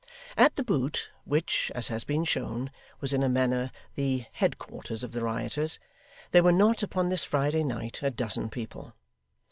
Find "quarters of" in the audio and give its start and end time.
4.57-5.11